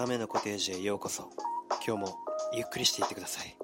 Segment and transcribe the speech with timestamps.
[0.00, 1.28] 亀のコテージへようこそ。
[1.86, 2.18] 今日も
[2.54, 3.54] ゆっくりしていってください。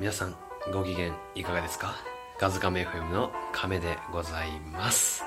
[0.00, 0.34] 皆さん
[0.72, 1.94] ご機嫌いかがですか？
[2.40, 5.24] ガズカメ FM の亀でございます。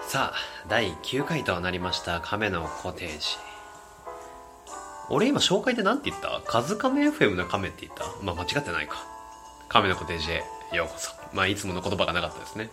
[0.00, 3.45] さあ第9回となりました亀のコテージ。
[5.08, 6.40] 俺今紹介で何て言った？
[6.44, 8.04] カズカメ FM の亀って言った？
[8.22, 9.06] まあ間違ってないか。
[9.68, 10.44] 亀のコテージへ。
[10.72, 11.12] ようこそ。
[11.32, 12.70] まあいつもの言葉がなかったですね。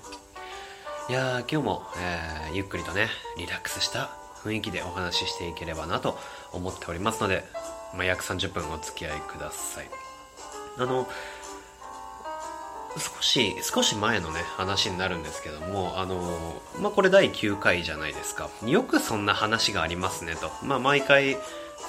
[1.10, 4.12] いやー今日も、えーゆっくりとねリラックスした
[4.44, 6.18] 雰囲気でお話ししていければなと
[6.52, 7.44] 思っておりますので、
[7.94, 9.90] まあ、約30分お付き合いください。
[10.78, 11.08] あの
[12.98, 18.50] 少し少し前のね話になるんですけどもあのまあこれ第9回じゃないですか。
[18.66, 20.52] よくそんな話がありますねと。
[20.66, 21.38] まあ毎回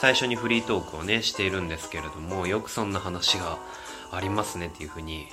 [0.01, 3.59] 最初にフリートークをねしているんですけれどもよくそんな話が
[4.13, 5.27] ありますねっていうふうに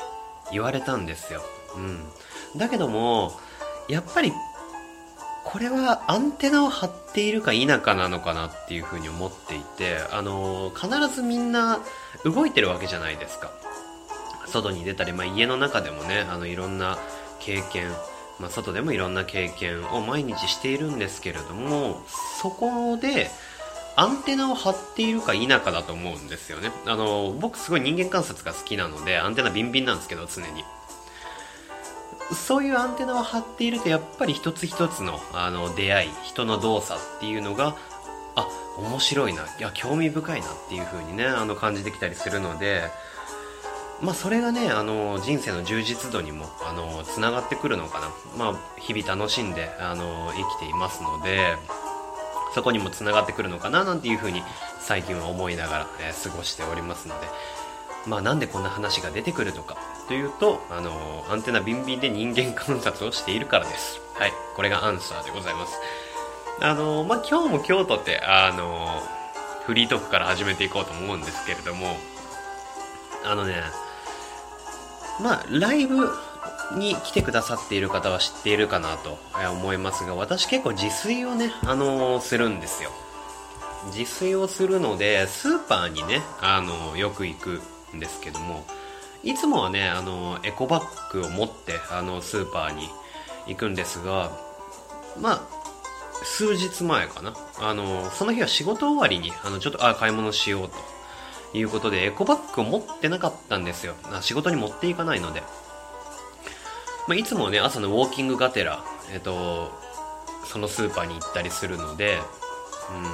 [0.52, 1.42] 言われたんですよ。
[1.76, 2.00] うん。
[2.58, 3.34] だけども
[3.88, 4.32] やっぱり
[5.44, 11.80] これはアンテナを張っているか否かなのかなっていうふうに思っていてあの必ずみんな
[12.24, 13.52] 動いてるわけじゃないですか。
[14.48, 16.98] 外に出たり、まあ、家の中でもねあのいろんな
[17.40, 17.90] 経験、
[18.40, 22.02] まあ、外でもいろんな経験を毎日しているんですけれども
[22.42, 23.30] そこで
[24.02, 26.72] アンテナを張っているか否かだと思うんですよね。
[26.88, 30.66] あの僕すごい人間観察が好きなのでアンテナビンビンなんですけど常に。
[32.34, 37.76] そういうアンテナを張っているとやっぱり一つ一つのあの出会い人の動作っていうのが
[38.36, 38.48] あ
[38.80, 39.44] 面白いな。
[39.44, 42.90] いや興味深いなっていう風にねあの感じてきたりするので
[44.02, 48.08] まあそれがねあの人生の充実度にもあのつながってくるのかな。
[48.36, 51.56] まあ日々楽しんであの生きていますので
[52.54, 54.44] そこにもつながってくるのかななんていう風に
[54.80, 57.28] 最近は思いながら、えー過ごしておりますので。
[58.08, 64.00] まあなんでこんな話が出てくるのかというとあのアンテナビンビンで人間観察をしているからです。
[64.16, 64.34] はい。
[64.56, 65.80] これがアンサーでございます。
[66.62, 69.02] あのまあ今日も今日とってあの
[69.66, 71.96] フリートークから始めていこうと思うんですけれども
[73.24, 73.56] あのね
[75.22, 76.08] まあライブ
[76.78, 79.18] に来てくださっている方は知っているかなと
[79.52, 82.92] 思いますが私結構自炊をねあのするんですよ。
[83.88, 87.62] 自炊をするのでスーパーにねあのよく行く
[87.96, 88.64] んですけども
[89.24, 92.90] いつもはねあのエコバッグを持ってあのスーパーに
[93.48, 94.32] 行くんですが
[95.20, 95.42] まあ
[96.24, 97.34] 数日前かな。
[97.60, 100.76] あのその日は仕事終わりにあのちょっとあ買い物しようと
[101.58, 103.96] いうことでエコバッグを持ってなかったんですよ。
[104.22, 105.42] 仕事に持っていかないので、
[107.12, 109.70] まあ、いつもね朝のウォーキングがてら、えっと、
[110.46, 112.20] そのスーパーに行ったりするので、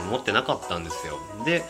[0.06, 1.18] うん、持ってなかったんですよ。
[1.46, 1.64] で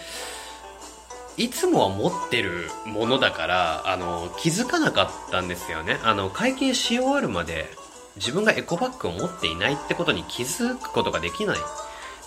[1.38, 6.00] いつもは持ってるものだからあの気づかなかったんですよね。
[6.04, 7.70] あの会計し終わるまで
[8.18, 11.58] 自分がエコバッグを持っていないってことに気づくことができない。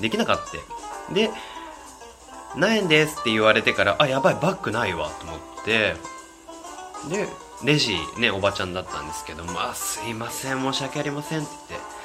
[0.01, 0.39] できなかっ
[1.09, 1.13] た。
[1.13, 1.29] で
[2.57, 5.95] 何円ですって言われてからあやばいバッグないわと思って。
[7.11, 7.29] で
[7.65, 12.01] レジねおばちゃんだったんですけどもあすいません申し訳ありませんって言って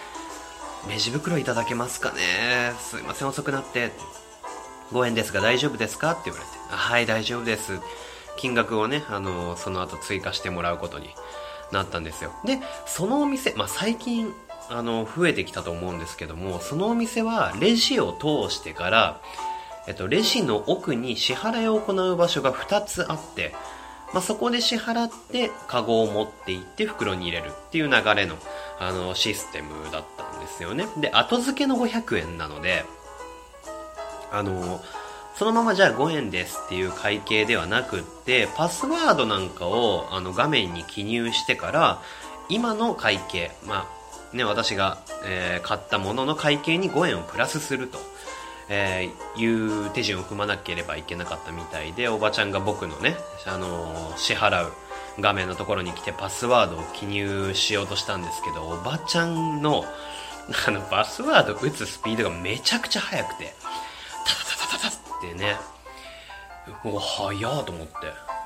[0.90, 2.74] レジ袋いただけますかね。
[2.80, 3.92] すいません遅くなって
[4.92, 6.52] 5円ですが大丈夫ですかって言われて。
[6.70, 7.80] はい大丈夫です。
[8.38, 11.10] 金額をねあのその後追加してもらうことに
[11.72, 12.32] なったんですよ。
[12.46, 14.32] でそのお店、まあ、最近
[14.70, 19.22] あの増えてきたと思うんですけどもそのお店はレジを通してから、
[19.88, 23.56] えっと、レジの奥に支払いを行う場所が2つあって、
[24.16, 28.38] まあ、そこで支払ってカゴを持って行って袋に入れるっていう流れの
[28.80, 30.88] あのシステムだったんですよね。
[30.98, 32.86] で後付けの500円なので
[34.32, 34.82] あの
[35.36, 42.02] そのままじゃあ5円ですっていう会計ではなくってパスワードなんかをあの画面に記入してから
[42.48, 43.86] 今の会計ま
[44.34, 47.98] あね私が、えー買ったものの会計に5円をプラスすると、
[48.70, 53.16] えーいう手順を踏まなければいけなかったみたいでおばちゃんが僕のね、
[53.46, 54.72] あのー支払う
[55.20, 59.86] 画面のところに来てパスワードを記入しようとしたんですけどおばちゃんの
[60.68, 63.54] あのパスワード打つスピードがめちゃくちゃ速くて
[64.26, 65.56] タタタタタタってね
[66.84, 67.94] うわ早ーと思って。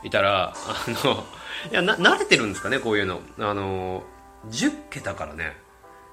[0.02, 1.24] いたらあの
[1.70, 3.22] いやな慣れてるんですかねこういうの。
[3.40, 4.04] あの
[4.50, 5.58] 10桁からね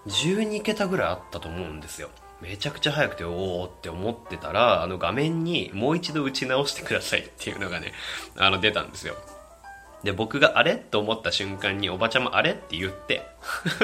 [0.08, 2.10] 12桁ぐらいあったと思うんですよ。
[2.40, 7.92] めちゃくちゃ早くておおって思ってたらあの画面にもう一度打ち直してくださいっていうのがね
[8.36, 9.14] あの出たんですよ
[10.04, 10.76] で僕があれ？
[10.76, 12.50] と思った瞬間におばちゃんもあれ？
[12.50, 13.22] って言って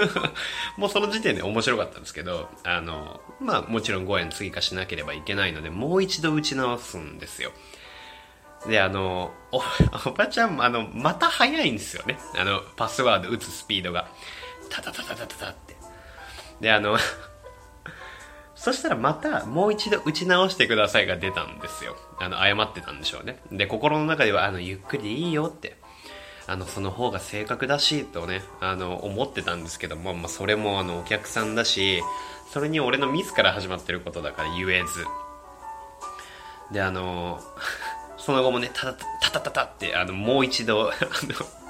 [0.77, 7.53] もうその時点で面白かったんですけどあのまあもちろん5円追加しなければいけないのでもう一度打ち直すんですよ
[8.67, 9.61] で、あの、お、
[10.09, 12.19] おばちゃんも、あの、また早いんですよね。
[12.37, 14.09] あの、パスワード打つスピードが。
[14.71, 15.77] タタタタタタタって。
[16.61, 16.97] で、あの、
[18.63, 21.97] そしたらまたもう一度打ち直してくださいが出たんですよ。
[22.21, 23.43] あの、謝ってたんでしょうね。
[23.51, 25.77] で、心の中では、あの、ゆっくりでいいよって。
[26.47, 32.05] あの、その方が正確だし、とね、あの、思ってたんですけども、まあ、それもあの、お客さんだし、
[32.53, 35.07] それに俺のミスから始まってることだから言えず。
[36.73, 37.41] で、あの、
[38.17, 41.62] その後もね、たたたたたたって、あの、もう一度、あの、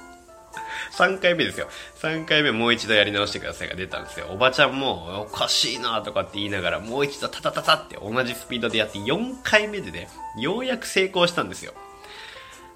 [0.93, 1.69] 3回目ですよ。
[1.97, 4.27] 3回目もう一度やり直してくださいが出たんですよ。
[4.31, 10.09] おばちゃんも、おかしいなとかって言いながら、もう一度タタタタって同じスピードでやって4回目でね、
[10.39, 11.73] ようやく成功したんですよ。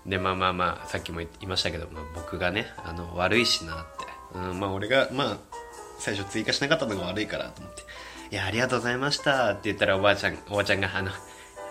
[0.07, 3.85] で、まあまあまあ、さっきも言いましたけど、まあ、僕がね、あの、悪いしなっ
[4.33, 4.39] て。
[4.39, 5.37] うん、まあ俺が、まあ、
[5.99, 7.83] 最初追加しなかったのが悪いからと思って。
[8.31, 11.11] いや、ありがとうございましたって言ったらおばあちゃん、おばちゃんが、あの、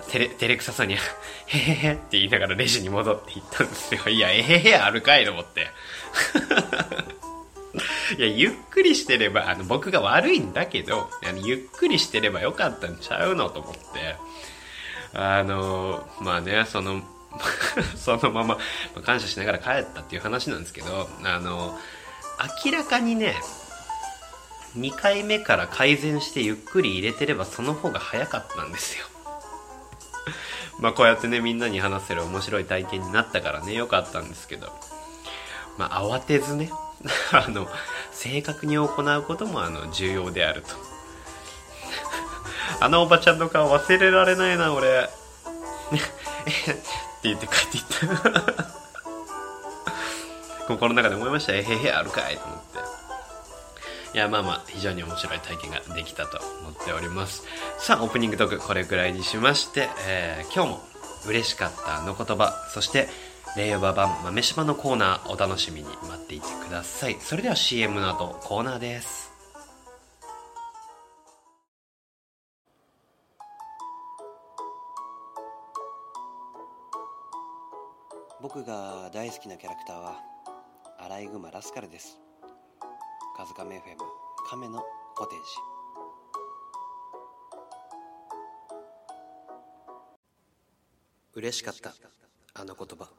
[0.08, 0.96] 照れ、照れくささに、
[1.48, 4.02] へへへって言いながらレジに戻って行ったんですよ。
[4.08, 5.68] いや、えへへあるかいと思って。
[8.18, 14.16] いや、ゆっくりしてれば、あの、僕が悪いんだけど、あのゆっくりしてればよかったんちゃうのと思って。
[15.14, 17.02] あの、まあね、その、
[17.96, 18.58] そのまま、
[19.04, 21.78] 感謝しながら帰ったっていう話なんですけど、あの、
[22.64, 23.36] 明らかにね、
[24.78, 29.06] 2回目から改善してゆっくり入れてればその方が早かったんですよ。
[30.80, 34.68] まあこうやってねみんなに話せる面白い体験になったからねよかったんですけど。
[35.78, 36.72] まあ慌てずね
[37.32, 37.68] あの
[38.12, 40.70] 正確に行うこともあの重要であると。
[42.80, 44.88] あのおばちゃんの顔忘れられないな俺。
[44.90, 46.02] っ
[47.22, 48.76] て言って帰っていった。
[50.68, 51.54] 心の中で思いました。
[51.54, 52.85] えへへあるかいと思って。
[54.16, 57.44] いやまあまあ非常に面白い体験ができたと思っております。
[57.80, 60.80] さあオープニングトークこれくらいにしまして、えー、今日も
[61.28, 63.10] 嬉しかったあの言葉そして
[63.58, 67.18] 令和版豆柴のコーナーお楽しみに待っていてください。
[67.20, 69.34] それでは CM の後コーナーです。
[78.42, 80.22] 僕が大好きなキャラクターは
[81.00, 82.25] アライグマラスカルです。
[83.36, 83.82] カズカメ FM
[84.50, 84.82] 亀の
[85.14, 85.44] コテージ
[91.34, 91.94] 嬉しかった
[92.54, 93.10] あの言葉。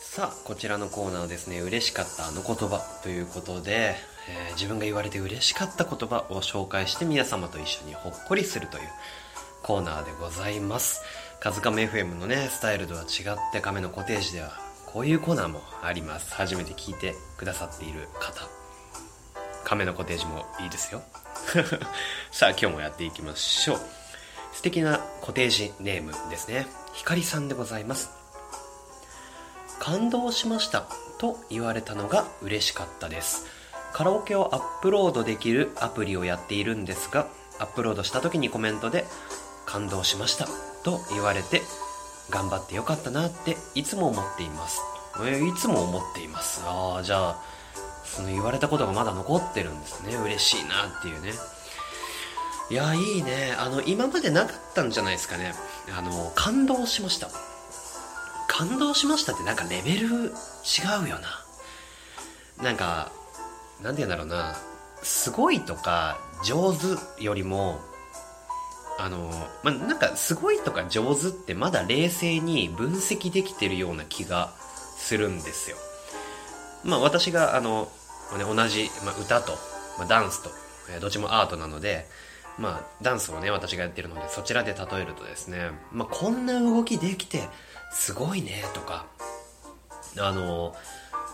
[0.00, 1.60] さあこちらのコーナーですね。
[1.60, 2.80] 嬉しかったあの言葉。
[3.02, 3.94] ということで、
[4.30, 8.84] えー、自分が言われて嬉しかった言葉を紹介して皆様と一緒にほっこりするという
[9.62, 11.02] コーナーでございます。
[11.38, 16.34] カズカメ FM のねスタイルとは違って亀のコテージではこういうコーナーもあります。
[16.34, 18.48] 初めて聞いてくださっている方。
[19.64, 21.02] 亀のコテージもいいですよ。
[22.32, 23.80] さあ今日もやっていきましょう。
[24.54, 26.66] 素敵なコテージネームですね。
[26.94, 28.08] ひかりさんでございます。
[29.78, 30.86] 感動しました
[31.18, 33.44] と言われたのが嬉しかったです。
[33.92, 37.26] カラオケをアップロードできるアプリをやっているんですが
[37.58, 39.04] アップロードした時にコメントで
[39.66, 40.46] 感動しました
[40.82, 41.62] と言われて
[42.30, 44.80] 頑張ってよかったなっていつも思っています。
[45.24, 46.62] えいつも思っています。
[46.64, 47.42] ああ、じゃあ、
[48.04, 50.14] その言われたことがまだ残ってるんですね。
[50.16, 51.32] 嬉しいなっていうね。
[52.70, 53.54] いや、いいね。
[53.58, 55.54] あの、今までなかったんじゃないですかね。
[55.96, 57.28] あの、感動しました。
[58.46, 60.30] 感動しましたってなんかレベル違
[61.04, 61.44] うよな。
[62.62, 63.10] なんか、
[63.82, 64.56] なんて言うんだろうな。
[65.02, 67.80] すごいとか上手よりも
[68.98, 69.30] あの、
[69.62, 74.52] まあ、なんかすごいとか上手ってまだ冷静に分析できてるような気が
[74.96, 75.76] するんですよ。
[76.84, 77.88] まあ私があの、
[78.30, 79.52] まあね、同じ、まあ、歌と、
[79.98, 80.50] まあ、ダンスと、
[80.90, 82.06] え、どっちもアートなので、
[82.58, 87.48] まあダンスをね私がやってるのでそちらで例えるとですね、まあこんな動きできて
[87.92, 89.06] すごいねとか、
[90.18, 90.74] あの、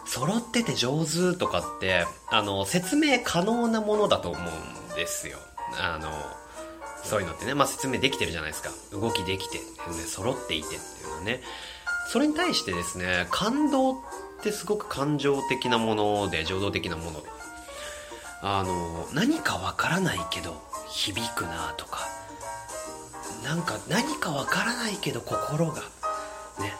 [0.06, 5.38] 揃ってて上手とかって、あの、説明可能なものだと思うんですよ。
[5.80, 6.11] あの、
[7.04, 8.70] そういうのってね、まあ、説明できてるじゃないですか。
[8.92, 9.61] 動きできて、
[10.06, 11.40] 揃っていてっていうのはね。
[12.11, 13.96] それに対してですね、感動っ
[14.42, 17.28] てすごく感情的なもので、情動的なもので。
[18.42, 22.00] あの、何かわからないけど、響くなとか、
[23.42, 25.80] なんか何かわからないけど心が、
[26.61, 26.75] ね、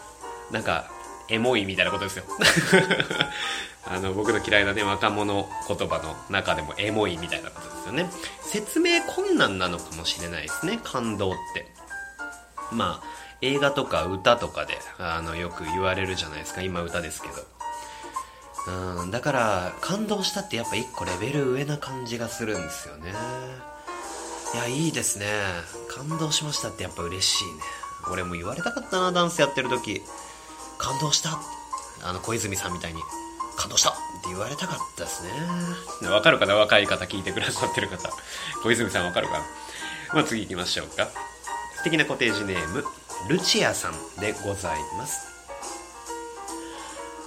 [0.51, 0.89] なんか、
[1.27, 2.25] エモいみたいなことですよ。
[3.85, 8.09] あの、僕の嫌いなね、若者言葉の中でもエモいみたいなことですよね。
[8.41, 11.65] 説明困難なのかもしれないですね、感動って。
[12.71, 13.03] まあ、
[13.41, 17.33] 映画とか歌とかで、あの、よく言われるじゃないですか、今歌ですけど。
[18.99, 23.13] うん、だから、感動したってやっぱ一個レベル上な感じがするんですよね。
[24.55, 25.25] いやいいですね
[25.89, 27.51] 感動しましたってやっぱ嬉しいね
[28.09, 30.01] 俺も言われたかったなダンスやってる時
[30.77, 31.39] 感動した
[32.03, 33.01] あの小泉さんみたいに
[33.55, 36.09] 感動したって言われたかったですね。
[36.09, 36.55] わかるかな？
[36.55, 38.09] 若い方聞いてくださってる方。
[38.63, 39.39] 小泉さんわかるかな？
[40.13, 41.09] まあ次行きましょうか。
[41.77, 42.83] 素敵なコテージネーム
[43.29, 45.27] ルチアさんでございます。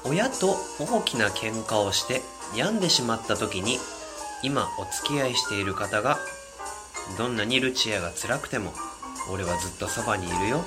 [0.04, 2.22] 親と大きな喧嘩をして
[2.56, 3.78] 病んでしまった時に
[4.42, 6.18] 今お付き合いしている方が
[7.18, 8.72] どんなにルチアが辛くても
[9.30, 10.64] 俺はずっとそばにいるよ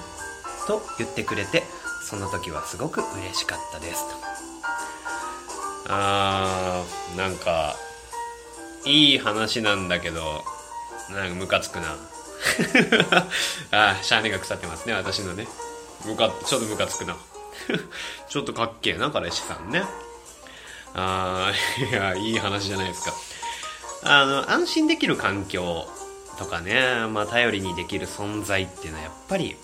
[0.68, 1.64] と言ってくれて
[2.04, 4.08] その時はすごく嬉しかったです。
[4.10, 4.31] と
[5.88, 7.76] あーなんか
[8.86, 10.44] いい話なんだけど
[11.12, 11.96] なんかムカつくな。
[13.72, 15.48] あーシャーネが腐ってますね私のね。
[16.06, 17.16] ムカちょっとムカつくな。
[18.30, 19.84] ちょっとかっけえな彼氏さんね。
[20.94, 23.14] あーいやいい話じゃないですか。
[24.04, 25.88] あの安心できる環境
[26.38, 29.56] とかね、まあ、頼りにできる存在っていうのはやっぱり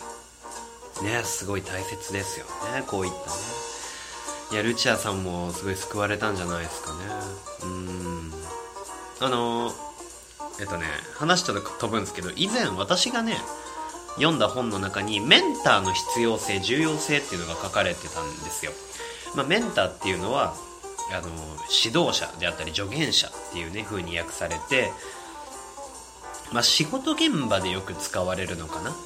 [1.02, 3.67] ねすごい大切ですよねこういったね。
[4.52, 7.00] いやルチアさんもすごい救われたんじゃないですかね。
[7.64, 8.32] うん。
[9.20, 9.72] あの
[10.60, 10.86] えっとね
[11.16, 13.38] 話ちょっと飛ぶんですけど以前私がね
[14.16, 18.72] 読んだ本の中にメンターの必要性重要性っていうのが書かれてたんですよ、
[19.36, 20.56] まあ、メンターっていうのは
[21.12, 21.30] あの
[21.84, 24.92] 指導者であったり助言者っていうね風に訳されて、
[26.52, 28.90] まあ、仕事現場でよく使われるのかな。
[28.90, 28.98] うん。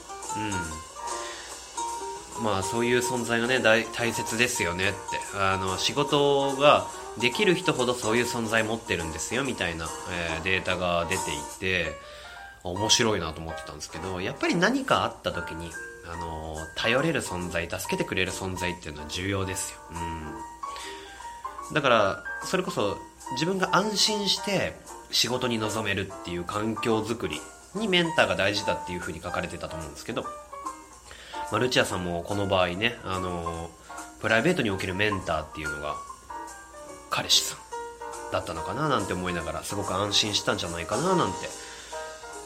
[2.39, 4.97] まあそういう存在がね大切ですよねって。
[5.37, 6.87] あの仕事が
[7.19, 11.93] できる人ほどそういう存在持ってるんですよみたいな、えーデータが出ていて
[12.63, 15.71] 面白いなと思ってたんですけどやっぱり何かあった時に
[16.11, 19.79] あの頼れる存在助けてくれる存在っていうのは重要ですよ、
[21.69, 22.97] うん、だからそれこそ
[23.33, 24.75] 自分が安心して
[25.11, 27.39] 仕事に臨めるっていう環境づくり
[27.75, 30.25] にメンターが大事だっていうふうに書かれてたと思うんですけど、
[31.51, 33.69] まあ、ルチアさんもこの場合ねあの
[34.21, 35.95] プライベートにおけるメンターっていうのが
[37.09, 37.59] 彼氏さん
[38.31, 41.49] だったのかななんて思いながらすごく安心したんじゃないかななんて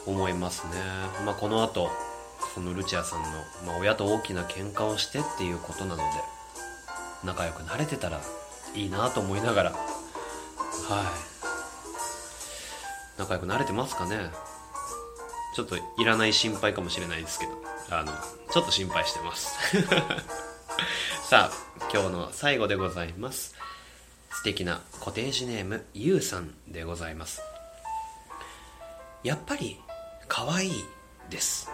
[0.06, 0.72] 思いますね、
[1.24, 1.90] まあ、この後
[2.54, 3.28] そのルチアさんの、
[3.66, 6.02] まあ、親と大きな喧嘩をしてっていうことなので
[7.24, 8.20] 仲良くなれてたら
[8.74, 9.72] いいなと思いながら
[10.88, 11.04] はい。
[13.18, 14.30] 仲良くなれてますかね。
[15.54, 17.52] ちょっといらない心配かもしれないですけど。
[17.90, 18.12] あの
[18.50, 19.56] ちょっと心配してます。
[21.28, 23.54] さあ今日の最後でございます。
[24.30, 27.42] 素敵なコテージネームゆうさんでございます。
[29.22, 29.80] やっぱり
[30.28, 30.84] 可愛い
[31.30, 31.70] です。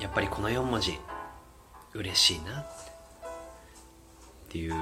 [0.00, 0.98] やっぱりこの4文字
[1.94, 2.60] 嬉しいな。
[2.60, 2.66] っ
[4.48, 4.74] ていう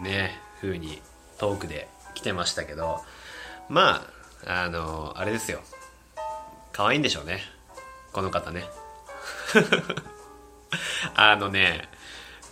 [0.00, 1.02] ね風に
[1.38, 3.02] トークで来てましたけど。
[3.68, 4.06] ま
[4.46, 5.60] ああのあれですよ。
[6.72, 7.42] 可愛いんでしょうね。
[8.12, 8.64] この方ね。
[11.14, 11.88] あのね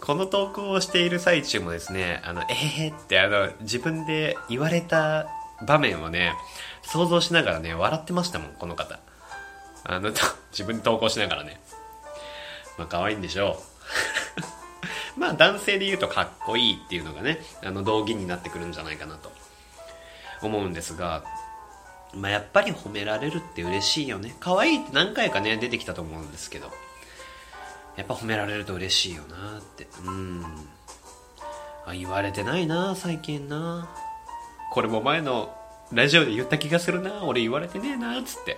[0.03, 5.29] この投稿をしている最中もですね、あの、えーってあの、自分で言われた
[5.65, 6.35] 場面をね、
[6.83, 8.99] 想像しながらね、笑ってましたもん、この方。
[9.85, 10.11] あの、
[10.51, 11.61] 自分で投稿しながらね。
[12.79, 13.63] まあ、可愛いんでしょ
[15.17, 15.21] う。
[15.21, 19.31] まあ、男性で言うとかっこいいっていうのがね、あの、道義になってくるんじゃないかなと
[20.41, 21.23] 思うんですが、
[22.15, 24.35] まあ、やっぱり褒められるって嬉しいよね。
[24.41, 26.71] 可愛いって何回かね、出てきたと思うんですけど。
[27.97, 29.87] やっぱ褒められると嬉しいよなって。
[30.05, 30.45] うん。
[31.87, 33.89] あ言われてないな最近な。
[34.73, 35.55] これも前の
[35.93, 37.25] ラジオで言った気がするな。
[37.25, 38.57] 俺言われてねえなっつって。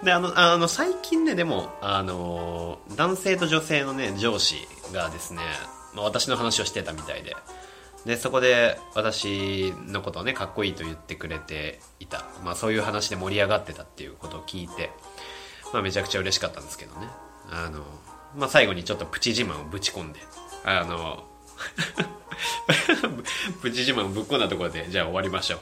[0.04, 5.42] であのあの最近ねでもあの男性と女性のね上司がですね、
[5.94, 7.36] まあ、私の話をしてたみたいで。
[8.06, 14.90] でそこで私のことをねかっこいいと言ってくれていた、まあ、そういう話で盛り上がってたっていうことを聞いて
[15.72, 17.06] まあ、めちゃくちゃ嬉しかったんですけどね。
[17.50, 17.84] あの、
[18.36, 20.20] まあ、最後にちょっとプチ自慢をぶち込んで、
[20.64, 21.24] あの、
[23.62, 25.58] プチ自慢をぶっ込んだところで、じゃあ終わりましょ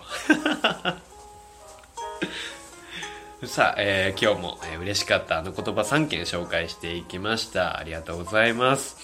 [3.43, 3.47] う。
[3.47, 7.79] さあ、えー今日も、えー嬉しかったあの言葉3件紹介していきました。
[7.79, 8.97] ありがとうございます。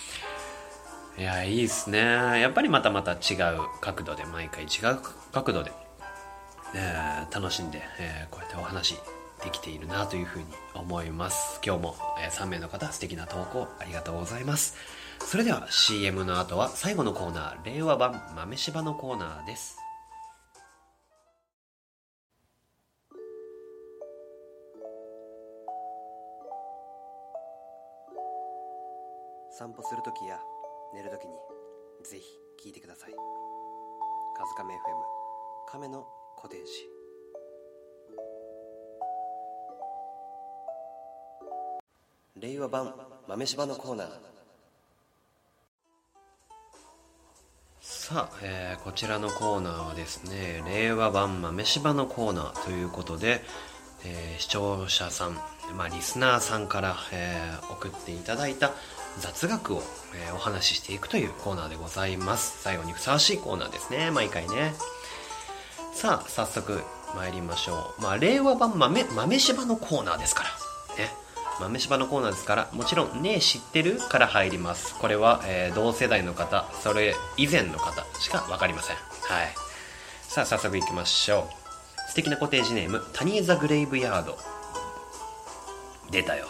[1.17, 1.99] いや、いいですね。
[2.41, 4.99] やっぱりまたまた違う角度で、毎回違う
[5.33, 5.73] 角度で、
[6.75, 8.97] えー楽しんで、えーこうやってお話
[9.45, 11.61] できているなというふうに思います。
[11.65, 14.77] 今日も、えー3名の方素敵な投稿ありがとうございます。
[15.21, 19.79] それでは CM の後は最後のコーナー令和版豆柴のコーナーです。
[29.57, 30.39] 散歩するときや
[30.95, 31.35] 寝る時に
[32.05, 32.25] ぜひ
[32.65, 33.11] 聞いてください
[34.39, 34.79] 「カズカメ FM
[35.67, 36.89] 亀のコテージ」
[42.41, 42.95] 令和版
[43.27, 44.09] 豆柴のコーナー。
[47.81, 53.43] さあ、えー、こちらのコーナーはですね令和版豆柴のコーナーということで、
[54.05, 55.39] えー、視聴者さん、
[55.77, 58.73] まあ、リスナーさんから、えー、送っていただいた
[59.21, 59.83] 雑学を、
[60.15, 62.63] えーお話ししていくというコーナーでございます。
[62.63, 64.11] 最後にふさわしいコーナーですね。
[64.11, 64.75] 毎回ね。
[65.95, 66.83] さあ早速
[67.17, 70.51] 参りましょう、まあ、令和版豆豆柴のコーナーですから。
[71.05, 71.13] ね。
[71.61, 74.95] 豆柴のコーナーですからもちろん「ねえ知ってる?」から入ります。
[74.97, 78.97] これは、えー同世代の方それ以前の方しか分かりません。
[78.97, 79.03] は
[79.45, 79.55] い。
[80.23, 81.49] さあ早速いきましょ
[82.07, 82.09] う。
[82.09, 84.37] 素敵なコテージネームタニー・ザ・グレイブヤード。
[86.11, 86.49] 出たよ。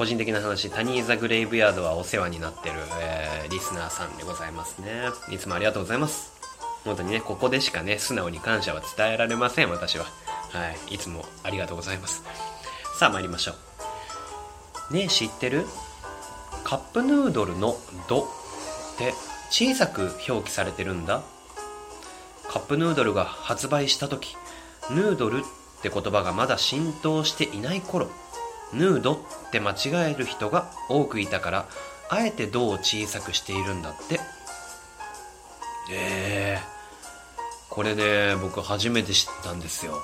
[0.00, 5.10] 個人的な話タニー・ザ・グレイブヤードはお世話になってる、えーリスナーさんでございますね。
[5.30, 6.32] いつもありがとうございます。
[6.86, 10.06] 本当にねここでしかね素直に感謝は伝えられません私は。
[10.52, 10.94] はい。
[10.94, 12.22] いつもありがとうございます。
[12.98, 13.52] さあ参りましょ
[14.90, 14.94] う。
[14.94, 15.66] ねえ知ってる？
[16.64, 17.76] カップヌードルの
[18.08, 19.12] 「ド」って
[19.50, 21.20] 小さく表記されてるんだ？
[22.48, 24.34] カップヌードルが発売した時
[24.88, 25.42] ヌードルっ
[25.82, 28.08] て言葉がまだ浸透していない頃。
[28.72, 31.68] ヌードって間違える人が多くいたから
[32.08, 34.20] あえて「ド」を小さくしているんだって。
[35.92, 36.80] ええ
[37.68, 40.02] これね僕初めて知ったんですよ。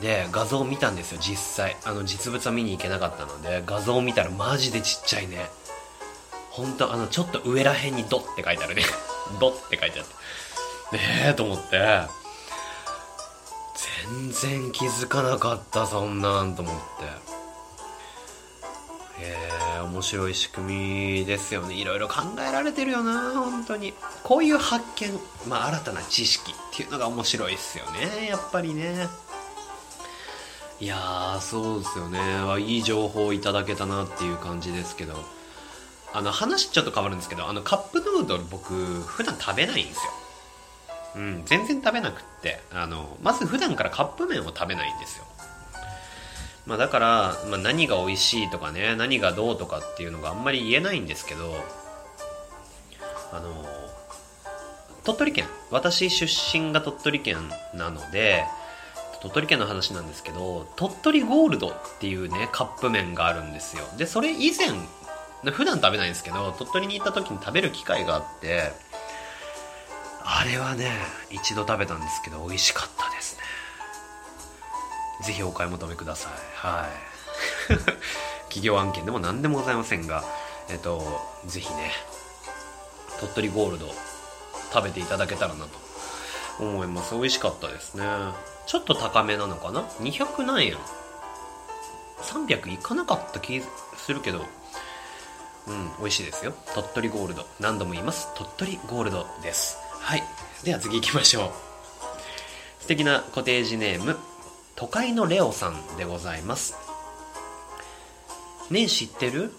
[0.00, 1.76] で画像見たんですよ実際。
[1.84, 5.50] あの実物は見に行けなかったので画像見たらマジでちっちゃいね。
[6.50, 8.82] 本当あのちょっと上らへんに「ド」って書いてあるね
[9.40, 10.96] 「ド」って書いてあって。
[10.96, 12.06] ねえと思って。
[14.10, 17.37] 全然気づかなかったそんなんと思って。
[19.20, 21.74] え面白い仕組みですよね。
[21.74, 23.94] いろいろ考えられてるよな本当に。
[24.22, 29.08] こういう発見まあ新たな知識っていうのが面白いですよねやっぱりね。
[30.80, 32.20] いやーそうですよね。
[32.60, 35.14] いい情報をいただけたなっていう感じですけど。
[36.10, 40.12] あの話ちょっと変わるんですけどあのカップヌードル僕普段食べないんですよ。
[41.16, 45.24] うん全然食べなくってあのまず普段からカップ麺を食べないんですよ。
[46.68, 51.56] まあだから、まあ、何が美味しいとかね何がどうとかっていうのがあんまり言えないんですけど
[53.32, 53.64] あの
[55.02, 55.46] 鳥取県。
[55.70, 57.36] 私出身が鳥取県
[57.74, 58.44] なので
[59.22, 63.84] 鳥取県の話なんですけど鳥取ゴールドっていうねカップ麺があるんですよ。
[63.96, 64.68] でそれ以前
[65.52, 68.72] 普段食べないんですけど鳥取に行った時に食べる機会があって
[70.24, 70.90] あれはね
[71.30, 73.47] 一度食べたんですけど美味しかったですね。
[75.22, 76.32] ぜひお買い求めください。
[76.54, 77.08] はい。
[78.48, 80.24] 企業案件でも何でもございませんが
[80.70, 81.02] えっと
[81.46, 81.92] ぜひね
[83.20, 83.86] 鳥取ゴールド
[84.72, 85.70] 食べていただけたらなと
[86.64, 87.14] 思います。
[87.14, 88.04] 美味しかったですね。
[88.66, 90.76] ちょっと高めなのかな？200何円。
[92.20, 93.62] 300いかなかった気
[93.96, 94.44] するけど。
[95.66, 96.54] うん美味しいですよ。
[96.74, 97.46] 鳥取ゴールド。
[97.60, 98.28] 何度も言います。
[98.34, 99.78] 鳥取ゴールドです。
[100.00, 100.22] はい。
[100.64, 101.50] では次行きましょう。
[102.80, 104.16] 素敵なコテージネーム
[104.78, 106.76] 都会のレオさんでございます。
[108.70, 109.50] ねえ知ってる？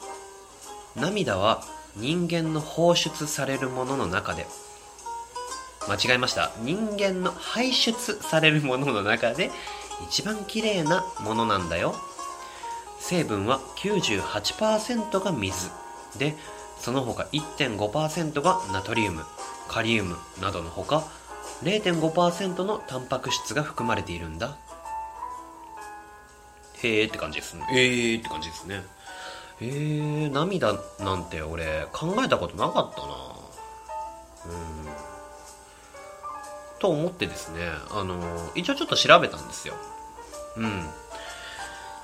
[0.96, 1.62] 涙は
[1.98, 4.48] 人間の放出されるものの中で。
[5.90, 6.52] 間違えました。
[6.62, 9.52] 人間の排出されるものの中で
[10.08, 11.96] 一番綺麗なものなんだよ。
[13.02, 15.70] 成分は98%が水。
[16.18, 16.34] で
[16.80, 19.26] その他1.5%がナトリウム
[19.68, 21.04] カリウムなどのほか
[21.64, 24.58] 0.5%のタンパク質が含まれているんだ。
[26.84, 27.66] へーって感じですね。
[27.72, 28.84] えーって感じですね。
[29.62, 33.14] えー、涙なんて俺考えたことなかったな。
[34.46, 34.90] うん。
[36.80, 37.60] と思ってですね
[37.92, 38.22] あの
[38.56, 39.74] 一応ちょっと調べたんですよ。
[40.56, 40.88] うん。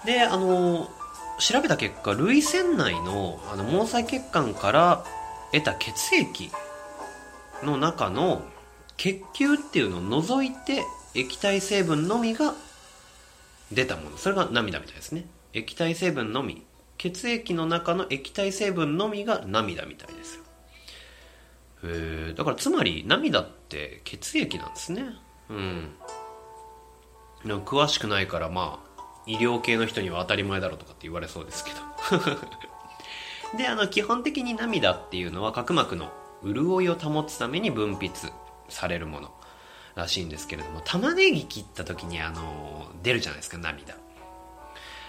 [0.06, 0.90] であの
[1.40, 5.06] 調べた結果涙腺内のあの毛細血管から
[5.52, 6.52] 得た血液
[7.64, 8.42] の中の
[8.98, 10.84] 血球っていうのを除いて
[11.14, 12.54] 液体成分のみが
[13.72, 14.18] 出たもの。
[14.18, 15.26] それが涙みたいですね。
[15.54, 16.66] 液体成分のみ。
[16.98, 20.44] 血液の中の液体成分のみが涙みたいですよ。
[21.84, 25.04] へえだからつまり涙って血液なんですね。
[25.50, 25.96] うん。
[27.44, 31.78] 詳しくないからまあ医療系の人には当たり前だろうとかって言われそうですけど。
[33.58, 36.12] であの基本的に涙っていうのは角膜の
[36.44, 38.12] 潤いを保つために分泌
[38.70, 39.32] されるもの。
[39.96, 43.96] らしいんですけれども玉ねぎ切った時にあの出るじゃないですか涙。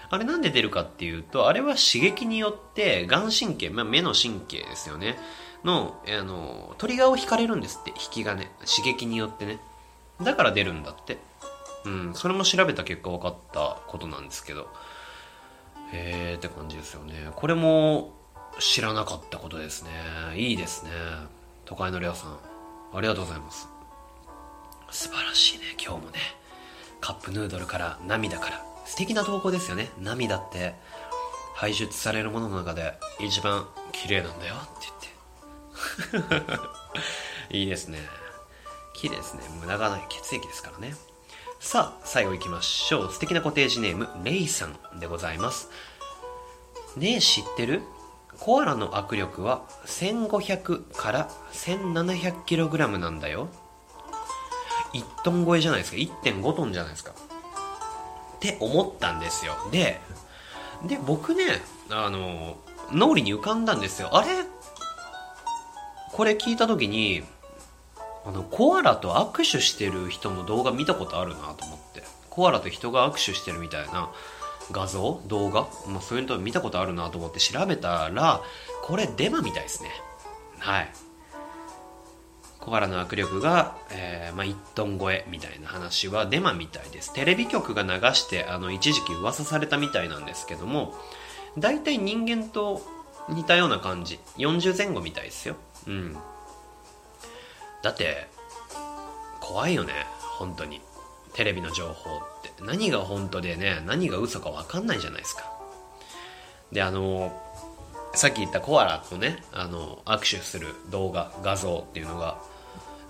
[0.09, 5.17] あれなんで出るかっていうとあれは刺激によって眼神経、まあ、目の神経ですよね。
[5.63, 8.49] のあのトリガーを引かれるんですって引き金。
[8.65, 9.59] 刺激によってね。
[10.21, 11.17] だから出るんだって。
[11.85, 14.69] うんそれも調べた結果分かったことなんですけど。
[15.91, 17.31] へえって感じですよね。
[17.35, 18.13] これも
[18.59, 19.89] 知らなかったことですね。
[20.35, 20.91] いいですね。
[21.65, 22.37] 都会のレオさん
[22.93, 23.76] ありがとうございます。
[24.91, 25.75] 素晴らしいね。
[25.83, 26.19] 今日もね
[27.01, 28.65] カップヌードルから涙から。
[28.85, 29.89] 素敵な投稿ですよね。
[29.99, 30.73] 涙って
[31.55, 34.55] 排出されるものの中で一番綺麗なんだよ。
[34.55, 34.87] って
[36.11, 36.57] 言って。
[37.57, 37.99] いいですね。
[38.93, 39.43] 綺麗ですね。
[39.59, 40.05] 無駄がない。
[40.09, 40.95] 血液ですからね。
[41.59, 43.11] さあ最後いきましょう。
[43.11, 45.69] 素敵なコテージネームレイさんでございます。
[46.95, 47.81] ねえ知ってる？
[48.39, 53.49] コアラの握力は1500から 1700kg なんだよ。
[54.93, 55.97] 1トン超えじゃないですか。
[55.97, 57.11] 1.5トンじゃないですか。
[57.11, 59.53] って思ったんですよ。
[59.71, 59.99] で
[60.85, 61.43] で僕ね
[61.89, 62.57] あの
[62.91, 64.09] 脳裏に浮かんだんですよ。
[64.15, 64.27] あれ
[66.11, 67.23] これ聞いた時に
[68.25, 72.03] あのコアラと握手してる人の動画見たことあるなと思って。
[72.29, 74.11] コアラと人が握手してるみたいな
[74.71, 78.41] 画像動画、まあ、そういうの見たことあるなと思って調べたら
[78.83, 79.89] これデマみたいですね。
[80.59, 80.91] はい。
[82.67, 87.13] コアラの握力が、えーまあ、1トン超えみたいな話はデマみたいです。
[87.13, 90.93] テレビ局が流してあの一時期噂されたみたいなんですけども
[91.57, 92.81] 大体人間と
[93.29, 94.19] 似たような感じ。
[94.37, 95.55] 40前後みたいですよ。
[95.87, 96.17] うん。
[97.83, 98.27] だって
[99.39, 99.93] 怖いよね。
[100.37, 100.81] 本当に。
[101.35, 102.51] テレビの情報って。
[102.61, 105.49] 何が本当でね何が嘘か分かんないじゃないですか。
[106.73, 107.31] であの
[108.13, 112.41] さっき言ったコアラとねあの握手する動画画像っていうのが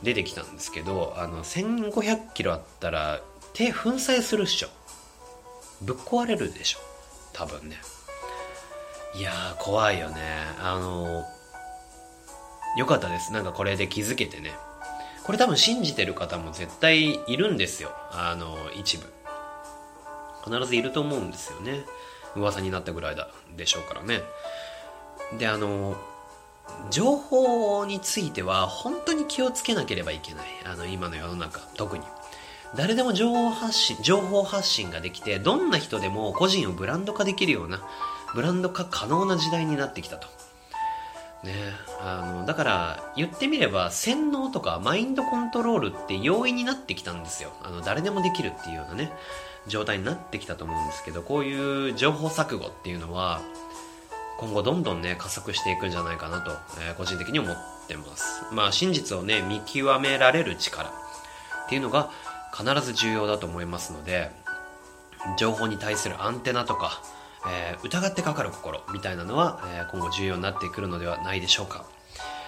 [0.04, 3.22] 出てきたんですけどあの1500キロあったら
[3.54, 4.68] 手粉砕するっしょ。
[5.82, 6.80] ぶっ壊れるでしょ。
[7.34, 7.78] 多分ね。
[9.16, 10.22] いやー怖いよね。
[10.60, 11.24] あの
[12.78, 13.34] よかったです。
[13.34, 14.54] なんかこれで気づけてね。
[15.24, 17.92] これ多分信じてる方も絶対いるんですよ。
[18.12, 19.06] あの一部。
[20.46, 21.84] 必ずいると思うんですよね。
[22.36, 24.22] 噂になったぐらいだでしょうからね。
[25.38, 25.98] であの
[26.90, 30.46] 情報については本当に気をつけなければいけない。
[30.66, 32.04] あの今の世の中特に。
[32.76, 37.82] 誰でも情報発信情報発信ができてどんな人でも個人をブランド化できるような
[38.36, 40.28] ブランド化可能な時代になってきたと。
[41.44, 41.54] ね
[42.02, 47.52] あのだから言ってみれば洗脳とかマインドコントロールって容易になってきたんですよ。
[47.64, 49.12] あの誰でもできるっていうようなね
[49.68, 53.42] 状態になってきたと思うんですけどこういう情報錯誤っていうのは
[54.38, 58.46] 今後どんどんね加速していくんじゃないかなと、えー、個人的に思ってます。
[58.52, 62.10] まあ真実をね見極められる力っていうのが
[62.56, 64.32] 必ず重要だと思いますので
[65.38, 67.02] 情報に対するアンテナとか、
[67.48, 71.86] えー、疑ってかかる心みたいなのは、えー、今後重要になってくるのではないでしょうか。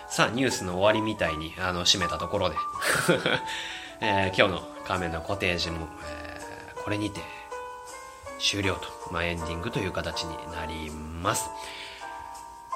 [0.09, 2.55] さあニュースの終わりみたいにあの締めたところで、
[4.01, 6.41] えー、今日の仮面のコテージも、え、
[6.83, 7.21] これにて
[8.39, 11.49] 終了と、まあ、エンディングという形になります。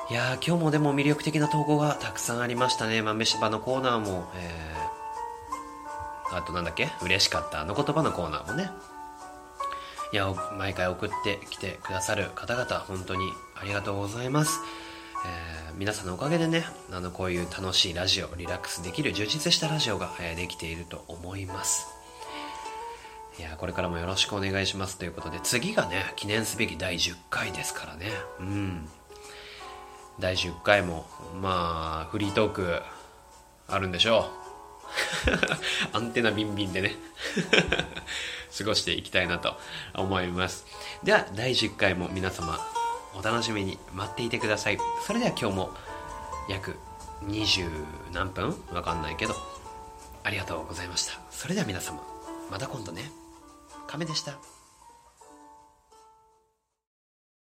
[0.10, 3.02] いや今日もでも魅力的な投稿がたくさんありましたね。
[3.02, 6.89] 豆柴のコーナーも、えー、あとなんだっけ？
[7.02, 8.70] 嬉しかったあの言葉のコーナーもね。
[10.12, 14.60] いや毎回送ってきてくださる方々本当にありがとうございます、
[15.26, 21.88] えー、皆さんのおかげでねあのこういう楽しいラジオリラックスできる充実したラジオが、えー、できていると思います。
[23.39, 28.12] いやこれからもよろしくお願いしますということで次がね記念すべき第10回ですからね。
[28.39, 28.88] うん。
[30.19, 31.06] 第10回も
[31.41, 32.82] まあフリートーク
[33.67, 34.43] あるんでしょう。
[35.97, 36.95] アンテナビンビンでね。
[38.56, 39.58] 過ごしていきたいなと
[39.95, 40.65] 思います。
[41.04, 42.60] では第10回も皆様
[43.15, 44.78] お楽しみに待っていてください。
[45.06, 45.73] それでは今日も
[46.47, 46.78] 約
[47.26, 47.69] 20
[48.12, 48.63] 何分？
[48.71, 49.36] わかんないけど
[50.23, 51.13] ありがとうございました。
[51.32, 52.02] それでは皆様
[52.52, 53.12] また今度ね。
[53.88, 54.53] 亀でした。